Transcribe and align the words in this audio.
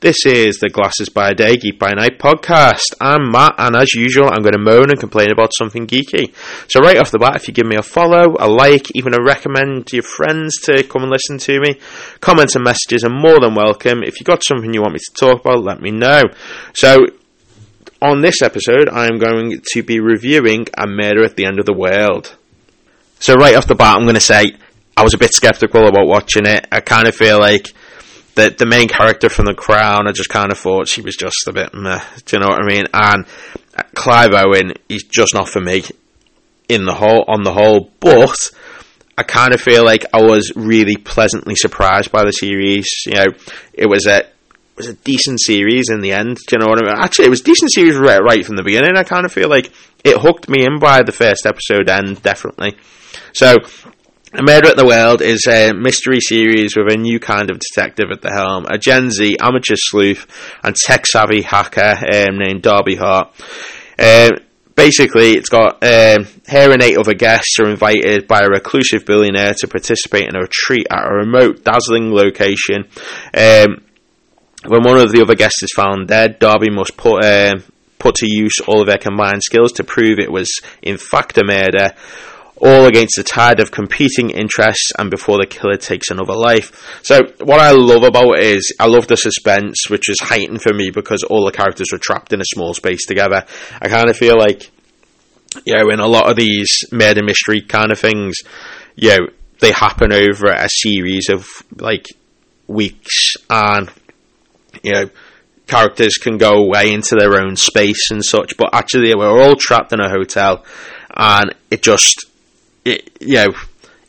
This 0.00 0.24
is 0.24 0.60
the 0.60 0.70
Glasses 0.70 1.10
by 1.10 1.34
Day, 1.34 1.58
Geek 1.58 1.78
by 1.78 1.92
Night 1.92 2.18
podcast. 2.18 2.94
I'm 3.02 3.30
Matt, 3.30 3.56
and 3.58 3.76
as 3.76 3.92
usual, 3.92 4.30
I'm 4.30 4.40
going 4.40 4.54
to 4.54 4.58
moan 4.58 4.88
and 4.88 4.98
complain 4.98 5.30
about 5.30 5.52
something 5.52 5.86
geeky. 5.86 6.32
So, 6.68 6.80
right 6.80 6.96
off 6.96 7.10
the 7.10 7.18
bat, 7.18 7.36
if 7.36 7.46
you 7.46 7.52
give 7.52 7.66
me 7.66 7.76
a 7.76 7.82
follow, 7.82 8.34
a 8.38 8.48
like, 8.48 8.96
even 8.96 9.12
a 9.12 9.22
recommend 9.22 9.88
to 9.88 9.96
your 9.96 10.02
friends 10.02 10.56
to 10.62 10.84
come 10.84 11.02
and 11.02 11.12
listen 11.12 11.36
to 11.36 11.60
me, 11.60 11.78
comments 12.20 12.54
and 12.54 12.64
messages 12.64 13.04
are 13.04 13.10
more 13.10 13.40
than 13.40 13.54
welcome. 13.54 14.02
If 14.02 14.18
you've 14.18 14.26
got 14.26 14.42
something 14.42 14.72
you 14.72 14.80
want 14.80 14.94
me 14.94 15.00
to 15.00 15.14
talk 15.20 15.44
about, 15.44 15.62
let 15.62 15.82
me 15.82 15.90
know. 15.90 16.22
So, 16.72 16.96
on 18.00 18.22
this 18.22 18.40
episode, 18.40 18.88
I'm 18.88 19.18
going 19.18 19.60
to 19.72 19.82
be 19.82 20.00
reviewing 20.00 20.66
A 20.78 20.86
Murder 20.86 21.24
at 21.24 21.36
the 21.36 21.44
End 21.44 21.58
of 21.58 21.66
the 21.66 21.76
World. 21.76 22.34
So, 23.18 23.34
right 23.34 23.54
off 23.54 23.66
the 23.66 23.74
bat, 23.74 23.98
I'm 23.98 24.04
going 24.04 24.14
to 24.14 24.20
say 24.22 24.52
I 24.96 25.02
was 25.02 25.12
a 25.12 25.18
bit 25.18 25.34
skeptical 25.34 25.86
about 25.88 26.06
watching 26.06 26.46
it. 26.46 26.66
I 26.72 26.80
kind 26.80 27.06
of 27.06 27.14
feel 27.14 27.38
like 27.38 27.74
the 28.40 28.54
the 28.56 28.66
main 28.66 28.88
character 28.88 29.28
from 29.28 29.46
The 29.46 29.54
Crown, 29.54 30.08
I 30.08 30.12
just 30.12 30.30
kind 30.30 30.50
of 30.50 30.58
thought 30.58 30.88
she 30.88 31.02
was 31.02 31.16
just 31.16 31.46
a 31.46 31.52
bit 31.52 31.74
meh. 31.74 32.02
Do 32.24 32.36
you 32.36 32.40
know 32.40 32.48
what 32.48 32.62
I 32.62 32.66
mean? 32.66 32.84
And 32.92 33.26
uh, 33.76 33.82
Clive 33.94 34.32
Owen, 34.32 34.72
he's 34.88 35.04
just 35.04 35.34
not 35.34 35.48
for 35.48 35.60
me 35.60 35.84
in 36.68 36.84
the 36.84 36.94
whole 36.94 37.24
on 37.28 37.42
the 37.42 37.52
whole, 37.52 37.90
but. 38.00 38.50
I 39.18 39.22
kind 39.22 39.52
of 39.52 39.60
feel 39.60 39.84
like 39.84 40.06
I 40.14 40.22
was 40.22 40.50
really 40.56 40.96
pleasantly 40.96 41.54
surprised 41.54 42.10
by 42.10 42.24
the 42.24 42.30
series. 42.30 42.86
You 43.04 43.16
know, 43.16 43.26
it 43.74 43.84
was 43.84 44.06
a 44.06 44.20
it 44.20 44.76
was 44.78 44.88
a 44.88 44.94
decent 44.94 45.42
series 45.42 45.90
in 45.90 46.00
the 46.00 46.12
end. 46.12 46.38
Do 46.38 46.56
you 46.56 46.58
know 46.58 46.68
what 46.68 46.82
I 46.82 46.86
mean? 46.86 46.94
Actually, 47.04 47.26
it 47.26 47.30
was 47.30 47.42
a 47.42 47.44
decent 47.44 47.70
series 47.70 47.98
right, 47.98 48.22
right 48.22 48.46
from 48.46 48.56
the 48.56 48.62
beginning. 48.62 48.96
I 48.96 49.02
kind 49.02 49.26
of 49.26 49.32
feel 49.32 49.50
like 49.50 49.72
it 50.04 50.16
hooked 50.16 50.48
me 50.48 50.64
in 50.64 50.78
by 50.78 51.02
the 51.02 51.12
first 51.12 51.44
episode 51.44 51.90
end, 51.90 52.22
definitely. 52.22 52.78
So 53.34 53.56
a 54.32 54.42
Murder 54.42 54.68
at 54.68 54.76
the 54.76 54.86
World 54.86 55.22
is 55.22 55.46
a 55.48 55.72
mystery 55.72 56.20
series 56.20 56.76
with 56.76 56.92
a 56.92 56.96
new 56.96 57.18
kind 57.18 57.50
of 57.50 57.58
detective 57.58 58.12
at 58.12 58.22
the 58.22 58.30
helm, 58.30 58.64
a 58.66 58.78
Gen 58.78 59.10
Z 59.10 59.36
amateur 59.40 59.74
sleuth 59.76 60.26
and 60.62 60.76
tech 60.76 61.06
savvy 61.06 61.42
hacker 61.42 61.96
um, 61.98 62.38
named 62.38 62.62
Darby 62.62 62.94
Hart. 62.94 63.34
Um, 63.98 64.30
basically, 64.76 65.32
it's 65.32 65.48
got 65.48 65.82
um, 65.82 66.26
her 66.46 66.72
and 66.72 66.80
eight 66.80 66.96
other 66.96 67.14
guests 67.14 67.58
are 67.58 67.68
invited 67.68 68.28
by 68.28 68.40
a 68.42 68.48
reclusive 68.48 69.04
billionaire 69.04 69.54
to 69.58 69.68
participate 69.68 70.28
in 70.28 70.36
a 70.36 70.40
retreat 70.40 70.86
at 70.90 71.08
a 71.08 71.12
remote, 71.12 71.64
dazzling 71.64 72.12
location. 72.12 72.84
Um, 73.34 73.82
when 74.64 74.84
one 74.84 74.98
of 74.98 75.10
the 75.10 75.22
other 75.22 75.34
guests 75.34 75.62
is 75.64 75.72
found 75.74 76.06
dead, 76.06 76.38
Darby 76.38 76.70
must 76.70 76.96
put 76.96 77.24
um, 77.24 77.64
put 77.98 78.14
to 78.16 78.26
use 78.28 78.60
all 78.66 78.80
of 78.80 78.86
their 78.86 78.98
combined 78.98 79.42
skills 79.42 79.72
to 79.72 79.84
prove 79.84 80.20
it 80.20 80.30
was 80.30 80.60
in 80.82 80.96
fact 80.98 81.36
a 81.36 81.44
murder 81.44 81.94
all 82.60 82.84
against 82.86 83.16
the 83.16 83.24
tide 83.24 83.58
of 83.58 83.70
competing 83.70 84.30
interests 84.30 84.92
and 84.98 85.10
before 85.10 85.38
the 85.38 85.46
killer 85.46 85.76
takes 85.76 86.10
another 86.10 86.34
life. 86.34 87.00
So, 87.02 87.20
what 87.40 87.60
I 87.60 87.70
love 87.70 88.02
about 88.02 88.38
it 88.38 88.44
is 88.44 88.74
I 88.78 88.86
love 88.86 89.06
the 89.06 89.16
suspense, 89.16 89.88
which 89.88 90.10
is 90.10 90.20
heightened 90.20 90.62
for 90.62 90.74
me 90.74 90.90
because 90.90 91.22
all 91.22 91.46
the 91.46 91.52
characters 91.52 91.88
were 91.90 91.98
trapped 91.98 92.32
in 92.32 92.40
a 92.40 92.44
small 92.44 92.74
space 92.74 93.06
together. 93.06 93.46
I 93.80 93.88
kind 93.88 94.10
of 94.10 94.16
feel 94.16 94.38
like, 94.38 94.70
you 95.64 95.74
know, 95.76 95.90
in 95.90 96.00
a 96.00 96.06
lot 96.06 96.28
of 96.30 96.36
these 96.36 96.84
murder 96.92 97.22
mystery 97.24 97.62
kind 97.62 97.92
of 97.92 97.98
things, 97.98 98.36
you 98.94 99.10
know, 99.10 99.26
they 99.60 99.72
happen 99.72 100.12
over 100.12 100.46
a 100.46 100.68
series 100.68 101.28
of 101.30 101.46
like 101.76 102.06
weeks 102.66 103.36
and, 103.48 103.90
you 104.82 104.92
know, 104.92 105.10
characters 105.66 106.14
can 106.14 106.36
go 106.36 106.50
away 106.50 106.92
into 106.92 107.14
their 107.14 107.40
own 107.40 107.56
space 107.56 108.10
and 108.10 108.24
such, 108.24 108.56
but 108.56 108.70
actually 108.74 109.14
we're 109.14 109.40
all 109.40 109.56
trapped 109.56 109.92
in 109.92 110.00
a 110.00 110.10
hotel 110.10 110.64
and 111.16 111.54
it 111.70 111.82
just 111.82 112.26
it, 112.84 113.10
you 113.20 113.34
know, 113.34 113.48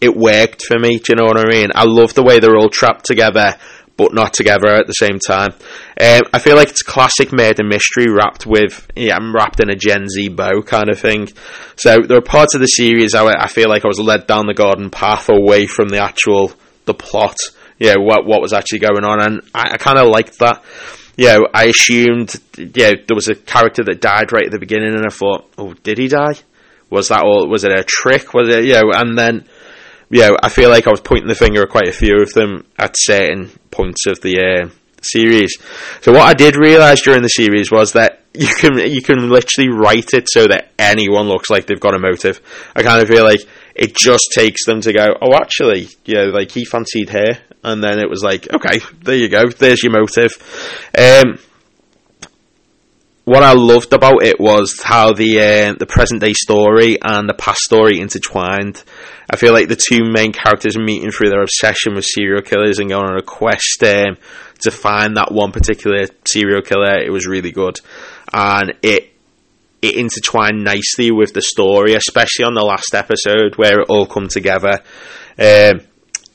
it 0.00 0.16
worked 0.16 0.64
for 0.64 0.78
me. 0.78 0.98
Do 0.98 1.04
you 1.10 1.16
know 1.16 1.24
what 1.24 1.38
I 1.38 1.48
mean? 1.48 1.68
I 1.74 1.84
love 1.84 2.14
the 2.14 2.22
way 2.22 2.38
they're 2.38 2.56
all 2.56 2.70
trapped 2.70 3.04
together, 3.04 3.56
but 3.96 4.14
not 4.14 4.32
together 4.32 4.68
at 4.68 4.86
the 4.86 4.92
same 4.92 5.18
time. 5.18 5.50
Um, 6.00 6.22
I 6.32 6.38
feel 6.38 6.54
like 6.54 6.68
it's 6.68 6.82
classic 6.82 7.32
murder 7.32 7.64
mystery 7.64 8.06
wrapped 8.08 8.46
with, 8.46 8.88
yeah, 8.94 9.16
I'm 9.16 9.34
wrapped 9.34 9.60
in 9.60 9.70
a 9.70 9.74
Gen 9.74 10.08
Z 10.08 10.28
bow 10.28 10.62
kind 10.62 10.88
of 10.88 11.00
thing. 11.00 11.28
So 11.76 11.98
there 11.98 12.18
are 12.18 12.22
parts 12.22 12.54
of 12.54 12.60
the 12.60 12.66
series 12.66 13.14
I, 13.14 13.26
I 13.26 13.48
feel 13.48 13.68
like 13.68 13.84
I 13.84 13.88
was 13.88 13.98
led 13.98 14.26
down 14.28 14.46
the 14.46 14.54
garden 14.54 14.90
path 14.90 15.28
away 15.28 15.66
from 15.66 15.88
the 15.88 15.98
actual 15.98 16.52
the 16.84 16.94
plot. 16.94 17.36
Yeah, 17.80 17.94
what 17.98 18.26
what 18.26 18.40
was 18.40 18.52
actually 18.52 18.80
going 18.80 19.04
on, 19.04 19.20
and 19.20 19.40
I, 19.54 19.74
I 19.74 19.76
kind 19.76 19.98
of 19.98 20.08
liked 20.08 20.38
that. 20.40 20.64
You 21.16 21.26
know, 21.26 21.46
I 21.52 21.64
assumed, 21.64 22.34
yeah, 22.56 22.92
there 23.06 23.14
was 23.14 23.28
a 23.28 23.34
character 23.34 23.82
that 23.84 24.00
died 24.00 24.32
right 24.32 24.46
at 24.46 24.52
the 24.52 24.58
beginning, 24.58 24.94
and 24.94 25.04
I 25.04 25.10
thought, 25.10 25.48
oh, 25.58 25.74
did 25.74 25.98
he 25.98 26.08
die? 26.08 26.34
Was 26.90 27.08
that 27.08 27.22
all? 27.22 27.48
Was 27.48 27.64
it 27.64 27.72
a 27.72 27.84
trick? 27.84 28.34
Was 28.34 28.48
it, 28.48 28.64
you 28.64 28.74
know, 28.74 28.90
and 28.94 29.16
then, 29.16 29.44
you 30.10 30.20
know, 30.20 30.36
I 30.42 30.48
feel 30.48 30.70
like 30.70 30.86
I 30.86 30.90
was 30.90 31.00
pointing 31.00 31.28
the 31.28 31.34
finger 31.34 31.62
at 31.62 31.68
quite 31.68 31.88
a 31.88 31.92
few 31.92 32.22
of 32.22 32.32
them 32.32 32.64
at 32.78 32.94
certain 32.96 33.50
points 33.70 34.06
of 34.06 34.20
the 34.20 34.40
uh, 34.40 34.70
series. 35.02 35.56
So 36.00 36.12
what 36.12 36.22
I 36.22 36.34
did 36.34 36.56
realise 36.56 37.02
during 37.02 37.22
the 37.22 37.28
series 37.28 37.70
was 37.70 37.92
that 37.92 38.22
you 38.34 38.48
can 38.48 38.78
you 38.78 39.02
can 39.02 39.28
literally 39.30 39.70
write 39.70 40.14
it 40.14 40.28
so 40.28 40.46
that 40.46 40.70
anyone 40.78 41.26
looks 41.26 41.50
like 41.50 41.66
they've 41.66 41.80
got 41.80 41.94
a 41.94 41.98
motive. 41.98 42.40
I 42.74 42.82
kind 42.82 43.02
of 43.02 43.08
feel 43.08 43.24
like 43.24 43.40
it 43.74 43.94
just 43.94 44.30
takes 44.34 44.64
them 44.64 44.80
to 44.82 44.92
go, 44.92 45.08
oh, 45.20 45.34
actually, 45.34 45.88
you 46.04 46.14
know, 46.14 46.26
like 46.26 46.50
he 46.50 46.64
fancied 46.64 47.10
her, 47.10 47.38
and 47.62 47.82
then 47.82 47.98
it 47.98 48.10
was 48.10 48.22
like, 48.22 48.52
okay, 48.52 48.80
there 49.02 49.16
you 49.16 49.28
go, 49.28 49.46
there's 49.46 49.82
your 49.82 49.92
motive. 49.92 50.32
Um, 50.96 51.38
what 53.28 53.42
I 53.42 53.52
loved 53.52 53.92
about 53.92 54.22
it 54.22 54.40
was 54.40 54.80
how 54.82 55.12
the 55.12 55.38
uh, 55.38 55.74
the 55.74 55.84
present 55.84 56.22
day 56.22 56.32
story 56.32 56.96
and 57.02 57.28
the 57.28 57.34
past 57.34 57.60
story 57.60 58.00
intertwined. 58.00 58.82
I 59.28 59.36
feel 59.36 59.52
like 59.52 59.68
the 59.68 59.76
two 59.76 60.10
main 60.10 60.32
characters 60.32 60.78
meeting 60.78 61.10
through 61.10 61.28
their 61.28 61.42
obsession 61.42 61.94
with 61.94 62.06
serial 62.06 62.40
killers 62.40 62.78
and 62.78 62.88
going 62.88 63.04
on 63.04 63.18
a 63.18 63.22
quest 63.22 63.84
um, 63.84 64.16
to 64.60 64.70
find 64.70 65.18
that 65.18 65.30
one 65.30 65.52
particular 65.52 66.06
serial 66.26 66.62
killer. 66.62 66.98
It 66.98 67.12
was 67.12 67.26
really 67.26 67.52
good, 67.52 67.78
and 68.32 68.72
it 68.82 69.12
it 69.82 69.96
intertwined 69.96 70.64
nicely 70.64 71.10
with 71.10 71.34
the 71.34 71.42
story, 71.42 71.92
especially 71.92 72.46
on 72.46 72.54
the 72.54 72.64
last 72.64 72.94
episode 72.94 73.56
where 73.56 73.80
it 73.80 73.90
all 73.90 74.06
come 74.06 74.28
together. 74.28 74.80
Um, 75.38 75.82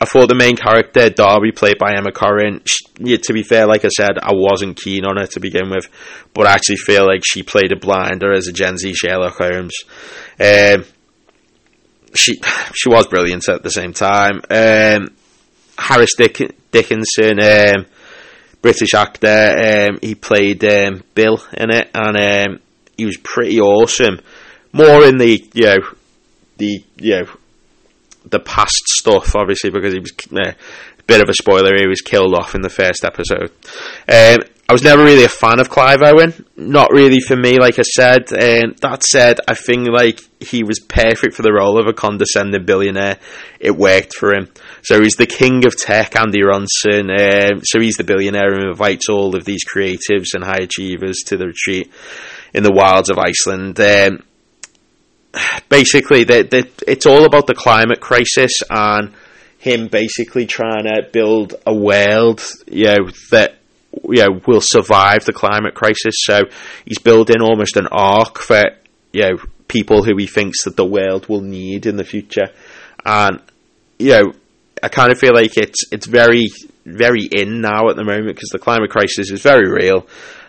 I 0.00 0.04
thought 0.04 0.28
the 0.28 0.36
main 0.36 0.56
character, 0.56 1.10
Darby, 1.10 1.50
played 1.50 1.78
by 1.78 1.94
Emma 1.96 2.12
Corrin, 2.12 2.62
she, 2.64 3.18
to 3.18 3.32
be 3.32 3.42
fair, 3.42 3.66
like 3.66 3.84
I 3.84 3.88
said, 3.88 4.18
I 4.22 4.32
wasn't 4.32 4.80
keen 4.80 5.04
on 5.04 5.16
her 5.16 5.26
to 5.26 5.40
begin 5.40 5.70
with, 5.70 5.88
but 6.34 6.46
I 6.46 6.52
actually 6.52 6.76
feel 6.76 7.04
like 7.04 7.22
she 7.24 7.42
played 7.42 7.72
a 7.72 7.76
blinder 7.76 8.32
as 8.32 8.46
a 8.46 8.52
Gen 8.52 8.78
Z 8.78 8.94
Sherlock 8.94 9.38
Holmes. 9.38 9.74
Um, 10.38 10.84
she 12.14 12.40
she 12.74 12.88
was 12.88 13.06
brilliant 13.06 13.48
at 13.48 13.62
the 13.62 13.70
same 13.70 13.92
time. 13.92 14.40
Um, 14.50 15.14
Harris 15.76 16.14
Dick, 16.16 16.54
Dickinson, 16.70 17.40
um, 17.42 17.86
British 18.62 18.94
actor, 18.94 19.88
um, 19.88 19.98
he 20.00 20.14
played 20.14 20.64
um, 20.64 21.02
Bill 21.14 21.42
in 21.56 21.70
it, 21.70 21.90
and 21.94 22.16
um, 22.16 22.60
he 22.96 23.04
was 23.04 23.16
pretty 23.16 23.60
awesome. 23.60 24.20
More 24.72 25.04
in 25.04 25.18
the 25.18 25.44
you 25.54 25.64
know 25.64 25.76
the 26.58 26.84
you 26.98 27.16
know 27.16 27.26
the 28.30 28.40
past 28.40 28.86
stuff, 28.88 29.34
obviously, 29.34 29.70
because 29.70 29.92
he 29.92 30.00
was 30.00 30.12
uh, 30.32 30.52
a 30.52 31.02
bit 31.06 31.22
of 31.22 31.28
a 31.28 31.34
spoiler. 31.34 31.76
He 31.76 31.88
was 31.88 32.00
killed 32.00 32.34
off 32.34 32.54
in 32.54 32.62
the 32.62 32.70
first 32.70 33.04
episode. 33.04 33.52
Um, 34.08 34.38
I 34.70 34.74
was 34.74 34.82
never 34.82 35.02
really 35.02 35.24
a 35.24 35.30
fan 35.30 35.60
of 35.60 35.70
Clive 35.70 36.02
Owen. 36.02 36.44
Not 36.54 36.92
really 36.92 37.20
for 37.20 37.34
me, 37.34 37.58
like 37.58 37.78
I 37.78 37.82
said. 37.82 38.30
Um, 38.34 38.74
that 38.82 39.02
said, 39.02 39.40
I 39.48 39.54
think 39.54 39.88
like 39.88 40.20
he 40.40 40.62
was 40.62 40.78
perfect 40.78 41.34
for 41.34 41.40
the 41.40 41.54
role 41.54 41.80
of 41.80 41.86
a 41.86 41.94
condescending 41.94 42.66
billionaire. 42.66 43.16
It 43.60 43.74
worked 43.74 44.14
for 44.14 44.34
him. 44.34 44.50
So 44.82 45.00
he's 45.00 45.16
the 45.16 45.24
king 45.24 45.64
of 45.64 45.74
tech, 45.74 46.16
Andy 46.16 46.40
Ronson. 46.40 47.08
Um, 47.08 47.62
so 47.64 47.80
he's 47.80 47.96
the 47.96 48.04
billionaire 48.04 48.54
who 48.54 48.68
invites 48.68 49.08
all 49.08 49.34
of 49.34 49.46
these 49.46 49.64
creatives 49.64 50.34
and 50.34 50.44
high 50.44 50.60
achievers 50.60 51.16
to 51.28 51.38
the 51.38 51.46
retreat 51.46 51.90
in 52.52 52.62
the 52.62 52.72
wilds 52.72 53.08
of 53.08 53.18
Iceland. 53.18 53.80
Um, 53.80 54.22
basically, 55.68 56.24
it's 56.28 57.06
all 57.06 57.24
about 57.24 57.46
the 57.46 57.54
climate 57.54 58.00
crisis 58.00 58.52
and 58.70 59.12
him 59.58 59.88
basically 59.88 60.46
trying 60.46 60.84
to 60.84 61.08
build 61.12 61.54
a 61.66 61.74
world, 61.74 62.42
you 62.66 62.84
know, 62.84 63.10
that 63.30 63.58
you 64.04 64.22
know 64.22 64.40
will 64.46 64.60
survive 64.60 65.24
the 65.24 65.32
climate 65.32 65.74
crisis. 65.74 66.14
So 66.18 66.42
he's 66.84 66.98
building 66.98 67.40
almost 67.40 67.76
an 67.76 67.88
ark 67.90 68.38
for 68.38 68.62
you 69.12 69.22
know 69.22 69.36
people 69.66 70.02
who 70.04 70.16
he 70.16 70.26
thinks 70.26 70.64
that 70.64 70.76
the 70.76 70.84
world 70.84 71.28
will 71.28 71.40
need 71.40 71.86
in 71.86 71.96
the 71.96 72.04
future, 72.04 72.48
and 73.04 73.40
you 73.98 74.10
know, 74.10 74.32
I 74.82 74.88
kind 74.88 75.12
of 75.12 75.18
feel 75.18 75.34
like 75.34 75.56
it's 75.56 75.84
it's 75.90 76.06
very 76.06 76.48
very 76.84 77.24
in 77.24 77.60
now 77.60 77.88
at 77.90 77.96
the 77.96 78.04
moment 78.04 78.28
because 78.28 78.50
the 78.50 78.58
climate 78.58 78.90
crisis 78.90 79.30
is 79.30 79.42
very 79.42 79.68
real, 79.68 80.06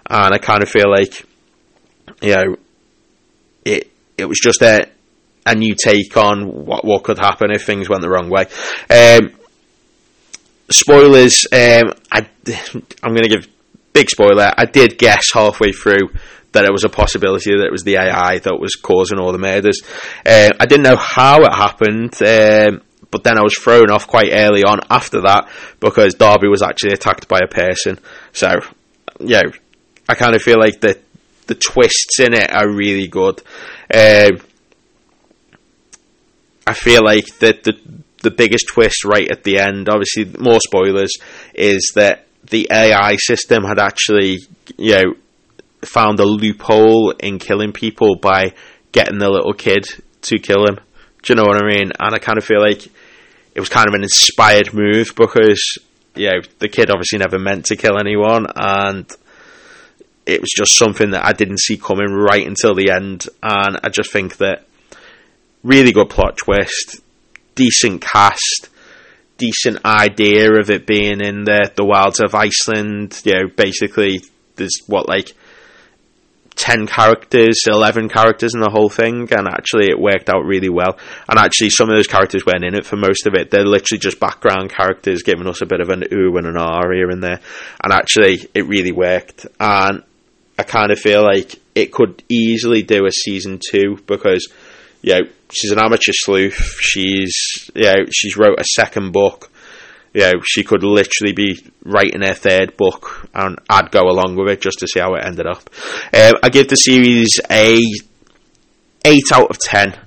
and 0.09 0.33
I 0.33 0.38
kind 0.38 0.62
of 0.62 0.69
feel 0.69 0.89
like 0.89 1.25
you 2.21 2.36
know 2.36 2.56
it 4.19 4.27
was 4.27 4.39
just 4.39 4.62
a 4.62 4.89
a 5.45 5.56
new 5.56 5.75
take 5.75 6.16
on 6.18 6.66
what 6.66 6.86
what 6.86 7.04
could 7.04 7.18
happen 7.18 7.51
if 7.51 7.66
things 7.66 7.89
went 7.89 8.01
the 8.01 8.10
wrong 8.10 8.30
way. 8.30 8.45
Um, 8.89 9.31
spoilers. 10.69 11.45
Um, 11.51 11.94
I 12.12 12.27
I'm 13.04 13.13
going 13.13 13.24
to 13.24 13.30
give 13.30 13.48
big 13.94 14.10
spoiler. 14.10 14.54
I 14.56 14.66
did 14.66 14.98
guess 14.98 15.31
halfway 15.33 15.71
through 15.71 16.10
that 16.51 16.66
it 16.66 16.71
was 16.71 16.83
a 16.83 16.89
possibility 16.89 17.51
that 17.51 17.66
it 17.66 17.71
was 17.71 17.83
the 17.83 17.98
AI 17.98 18.39
that 18.39 18.60
was 18.60 18.75
causing 18.75 19.19
all 19.19 19.31
the 19.31 19.38
murders. 19.38 19.81
Uh, 20.25 20.50
I 20.60 20.65
didn't 20.65 20.83
know 20.83 20.95
how 20.95 21.42
it 21.42 21.54
happened. 21.54 22.19
Um, 22.22 22.81
but 23.12 23.24
then 23.24 23.38
I 23.38 23.42
was 23.42 23.57
thrown 23.57 23.89
off 23.89 24.07
quite 24.07 24.30
early 24.31 24.63
on 24.63 24.81
after 24.89 25.22
that 25.22 25.50
because 25.80 26.13
Darby 26.13 26.48
was 26.48 26.62
actually 26.62 26.94
attacked 26.94 27.27
by 27.27 27.39
a 27.44 27.48
person. 27.48 28.00
So 28.33 28.60
yeah, 29.19 29.44
I 30.07 30.15
kind 30.15 30.36
of 30.36 30.42
feel 30.42 30.60
like 30.60 30.80
the 30.80 31.00
the 31.50 31.56
twists 31.56 32.19
in 32.19 32.34
it 32.34 32.54
are 32.54 32.72
really 32.72 33.07
good. 33.07 33.42
Um, 33.94 34.40
I 36.66 36.74
feel 36.74 37.04
like 37.04 37.25
that 37.40 37.63
the 37.63 37.74
the 38.22 38.31
biggest 38.31 38.68
twist 38.68 39.04
right 39.04 39.30
at 39.31 39.44
the 39.44 39.60
end, 39.60 39.90
obviously 39.90 40.25
more 40.40 40.60
spoilers, 40.60 41.12
is 41.54 41.94
that 41.96 42.28
the 42.50 42.68
AI 42.72 43.16
system 43.16 43.63
had 43.63 43.80
actually, 43.80 44.40
you 44.78 44.94
know, 44.94 45.13
found 45.84 46.19
a 46.19 46.25
loophole 46.25 47.12
in 47.12 47.40
killing 47.40 47.72
people 47.72 48.16
by 48.16 48.54
getting 48.92 49.19
the 49.19 49.30
little 49.30 49.54
kid 49.54 49.88
to 50.22 50.38
kill 50.38 50.66
him. 50.68 50.75
Do 51.24 51.34
you 51.34 51.36
know 51.36 51.44
what 51.44 51.63
I 51.63 51.68
mean? 51.68 51.92
And 51.98 52.13
I 52.13 52.19
kind 52.19 52.38
of 52.38 52.44
feel 52.44 52.62
like 52.62 52.86
it 53.56 53.60
was 53.60 53.69
kind 53.69 53.88
of 53.88 53.94
an 53.94 54.04
inspired 54.04 54.74
move 54.74 55.13
because, 55.16 55.62
you 56.16 56.28
know, 56.28 56.42
the 56.60 56.68
kid 56.68 56.92
obviously 56.92 57.19
never 57.19 57.40
meant 57.40 57.66
to 57.68 57.78
kill 57.78 57.98
anyone 57.98 58.46
and 58.56 59.10
it 60.29 60.41
was 60.41 60.51
just 60.55 60.77
something 60.77 61.11
that 61.11 61.25
I 61.25 61.33
didn't 61.33 61.59
see 61.59 61.77
coming 61.77 62.11
right 62.11 62.45
until 62.45 62.75
the 62.75 62.91
end. 62.91 63.27
And 63.41 63.79
I 63.83 63.89
just 63.89 64.11
think 64.11 64.37
that 64.37 64.65
really 65.63 65.91
good 65.91 66.09
plot 66.09 66.37
twist, 66.37 67.01
decent 67.55 68.01
cast, 68.01 68.69
decent 69.37 69.83
idea 69.85 70.51
of 70.59 70.69
it 70.69 70.85
being 70.85 71.21
in 71.21 71.45
the 71.45 71.71
the 71.75 71.85
wilds 71.85 72.21
of 72.21 72.35
Iceland. 72.35 73.21
You 73.25 73.33
know, 73.33 73.47
basically 73.55 74.21
there's 74.55 74.81
what 74.87 75.07
like 75.09 75.33
ten 76.59 76.85
characters, 76.85 77.63
eleven 77.65 78.09
characters 78.09 78.53
in 78.53 78.59
the 78.59 78.69
whole 78.69 78.89
thing, 78.89 79.27
and 79.31 79.47
actually 79.47 79.87
it 79.89 79.99
worked 79.99 80.29
out 80.29 80.45
really 80.45 80.69
well. 80.69 80.99
And 81.27 81.39
actually, 81.39 81.69
some 81.71 81.89
of 81.89 81.95
those 81.95 82.07
characters 82.07 82.45
weren't 82.45 82.65
in 82.65 82.75
it 82.75 82.85
for 82.85 82.97
most 82.97 83.25
of 83.25 83.33
it; 83.33 83.49
they're 83.49 83.65
literally 83.65 83.99
just 83.99 84.19
background 84.19 84.69
characters, 84.69 85.23
giving 85.23 85.47
us 85.47 85.61
a 85.61 85.65
bit 85.65 85.81
of 85.81 85.89
an 85.89 86.03
ooh 86.13 86.37
and 86.37 86.45
an 86.45 86.57
ah 86.57 86.81
here 86.91 87.09
and 87.09 87.23
there. 87.23 87.39
And 87.83 87.93
actually, 87.93 88.47
it 88.53 88.67
really 88.67 88.91
worked. 88.91 89.47
And 89.59 90.03
I 90.59 90.63
kind 90.63 90.91
of 90.91 91.00
feel 91.00 91.23
like 91.23 91.56
it 91.73 91.94
could 91.94 92.21
easily 92.27 92.83
do 92.83 93.06
a 93.06 93.11
season 93.11 93.59
two 93.71 93.97
because 94.06 94.45
you 95.01 95.13
know, 95.13 95.29
she's 95.50 95.71
an 95.71 95.79
amateur 95.79 96.11
sleuth. 96.13 96.77
She's, 96.81 97.71
you 97.73 97.83
know, 97.83 98.06
she's 98.11 98.35
wrote 98.35 98.59
a 98.59 98.65
second 98.65 99.13
book. 99.13 99.50
You 100.13 100.21
know, 100.21 100.33
she 100.44 100.63
could 100.63 100.83
literally 100.83 101.33
be 101.33 101.63
writing 101.85 102.23
her 102.23 102.33
third 102.33 102.75
book, 102.75 103.29
and 103.33 103.57
I'd 103.69 103.91
go 103.91 104.01
along 104.01 104.35
with 104.35 104.50
it 104.51 104.61
just 104.61 104.79
to 104.79 104.88
see 104.88 105.00
how 105.00 105.13
it 105.13 105.23
ended 105.23 105.45
up. 105.45 105.69
Um, 106.13 106.33
I 106.44 106.50
give 106.50 106.67
the 106.67 106.75
series 106.75 107.39
a 107.50 107.79
eight 109.05 109.31
out 109.31 109.51
of 109.51 109.59
ten, 109.59 109.97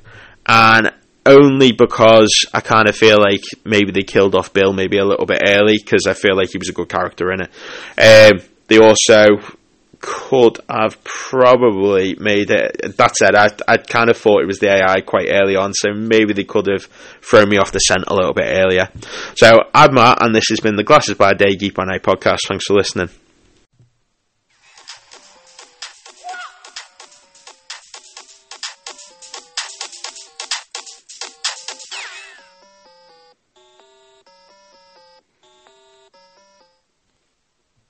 and 0.47 0.93
only 1.25 1.71
because 1.71 2.45
I 2.53 2.61
kind 2.61 2.89
of 2.89 2.97
feel 2.97 3.19
like 3.19 3.45
maybe 3.65 3.93
they 3.93 4.03
killed 4.03 4.35
off 4.35 4.53
Bill 4.53 4.73
maybe 4.73 4.99
a 4.99 5.05
little 5.05 5.25
bit 5.25 5.43
early 5.47 5.77
because 5.83 6.07
I 6.09 6.15
feel 6.15 6.37
like 6.37 6.51
he 6.51 6.59
was 6.59 6.69
a 6.69 6.73
good 6.73 6.89
character 6.89 7.33
in 7.33 7.43
it. 7.43 7.51
Um, 7.97 8.45
they 8.67 8.79
also 8.79 9.39
could 10.03 10.59
have 10.69 11.03
probably 11.05 12.17
made 12.19 12.51
it. 12.51 12.97
That 12.99 13.17
said, 13.17 13.35
I 13.35 13.49
I 13.67 13.79
kind 13.79 14.11
of 14.11 14.17
thought 14.19 14.43
it 14.43 14.47
was 14.47 14.59
the 14.59 14.69
AI 14.69 15.01
quite 15.01 15.29
early 15.31 15.57
on, 15.57 15.73
so 15.73 15.95
maybe 15.95 16.35
they 16.35 16.45
could 16.45 16.67
have 16.67 16.85
thrown 17.23 17.49
me 17.49 17.57
off 17.57 17.73
the 17.73 17.79
scent 17.79 18.05
a 18.09 18.15
little 18.15 18.35
bit 18.35 18.49
earlier. 18.49 18.91
So 19.37 19.51
I'm 19.73 19.95
Matt, 19.95 20.19
and 20.21 20.35
this 20.35 20.49
has 20.51 20.61
been 20.61 20.77
the 20.77 20.85
Glasses 20.85 21.17
by 21.17 21.33
Day 21.33 21.55
Geek 21.57 21.75
by 21.75 21.85
Night 21.85 22.03
podcast. 22.03 22.41
Thanks 22.49 22.67
for 22.67 22.75
listening. 22.75 23.09